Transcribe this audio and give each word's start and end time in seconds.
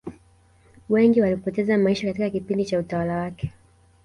wengi 0.89 1.21
walipoteza 1.21 1.77
maisha 1.77 2.07
katika 2.07 2.29
kipindi 2.29 2.65
cha 2.65 2.79
utawala 2.79 3.17
wake 3.17 3.51